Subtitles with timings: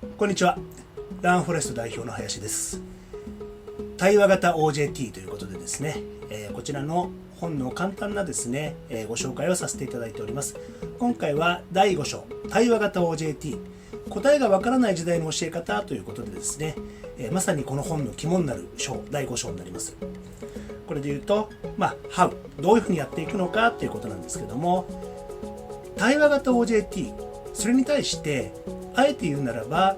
[0.00, 0.56] こんにちは。
[1.20, 2.80] ランフォレスト代表の林です。
[3.98, 5.96] 対話型 OJT ということでですね、
[6.30, 10.56] えーこちらの本の簡単なですね、えーご紹介をさせていただいております。
[10.98, 13.58] 今回は第5章対話型 OJT
[14.08, 16.76] 答えがわからない時代の教え方ということでですね、
[17.18, 19.96] えーまさにこの本の肝になる章第5章になります。
[20.86, 24.86] これで言うとまあ How どういうふうにやっていくのかということなんですけども
[25.98, 27.12] 対話型 OJT
[27.52, 28.54] それに対して
[29.00, 29.96] あえて言うならば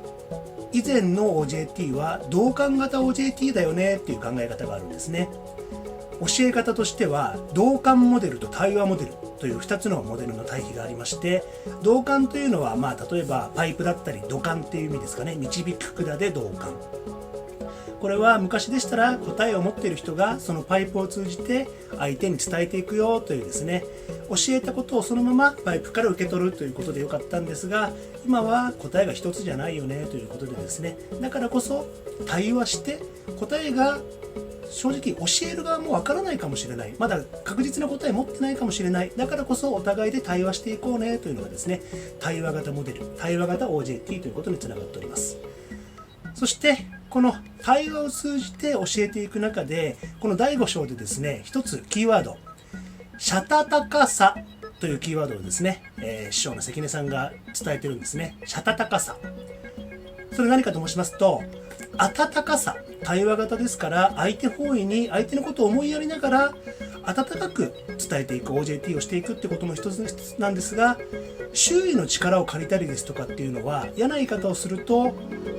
[0.72, 5.28] 以前の OJT は同感型 OJT だよねっていう考え方があるんですね。
[6.20, 11.42] 教え方としては同感モデルと対話モデルという2つのモデルの対比がありまして
[11.82, 15.34] 同感というのはまあ例えばパイプだったり土管っていう意味ですかね。
[15.34, 16.70] 導く管で同感。
[18.02, 23.84] これは昔でしたら答えを持っている人がそのパイプを通じて相手に伝えていくよというですね
[24.28, 27.92] 教えたことをそのままパイプから受け取るということでよかったんですが
[28.26, 31.86] 今は答えが一つじゃないよねということでですねだからこそ
[32.26, 32.98] 対話して
[33.38, 34.00] 答えが
[34.72, 36.94] 正直教える側もわからないかもしれない。
[36.98, 39.12] まだ確実な答え持ってないかもしれない。
[39.14, 41.82] だからこそお互いで対話していこうねというのがですね
[42.20, 45.36] 対話型モデル対話型 OJT ということにつながっております。
[46.34, 52.38] そしてこの対話を通じて教えていく中でこの第5章でですね一つキーワード
[53.18, 54.34] 「シャタタカさ」
[54.80, 57.32] というキーワードをですね、えー師匠の関根さんが
[57.62, 59.18] 伝えてるんですね「シャタタカさ」
[60.32, 61.42] それ何かと申しますと
[61.98, 66.54] 温かさ対話型ですから相手本位に相手のことを思いやりながら
[67.04, 70.96] 温かく伝えていく OJT をしていくってことも一つなんですが
[71.52, 75.12] 周囲の力を借りたりですとかっていうのは嫌な言い方をすると、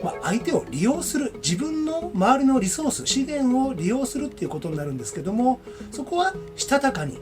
[0.04, 5.60] まあ、相手を利用する自分の周りのリソース資源を利用するっていうことになるんですけども
[5.92, 7.20] そこはしたたかに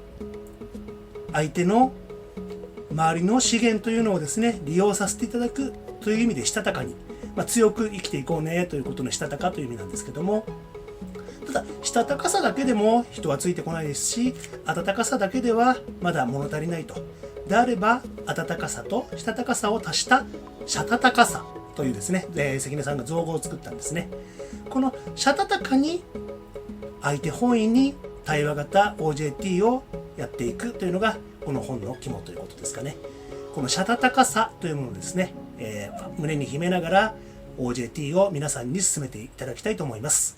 [1.33, 1.91] 相手の
[2.91, 6.95] 周りの資源というのをですね利用させていただくという意味でしたたかに、
[7.35, 10.45] まあ、強く生きていこうねということのしたたかという意味なんですけども。
[11.47, 16.95] ただしたたかさだけでも人はついてこないですし温かさだけではまだ物足りないと。
[17.47, 20.23] であれば温かさとしたたかさを足した
[20.65, 21.43] しゃたたかさ
[21.75, 24.09] というですね、えー関根さんが造語を作ったんですね。
[24.69, 26.03] このしゃたたかに
[27.01, 29.83] 相手本位に対話型 OJT を
[30.15, 32.95] やっていくというのがこの本の肝ということですかね。
[33.55, 37.15] このしたたかさというものですね、えー胸に秘めながら
[37.57, 40.37] OJT を皆さんに進めていただきたいと思います。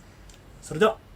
[0.62, 1.13] それでは。